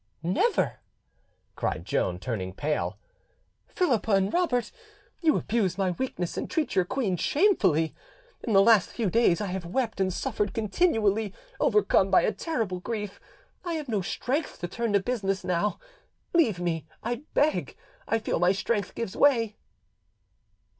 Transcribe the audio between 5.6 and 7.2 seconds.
my weakness and treat your queen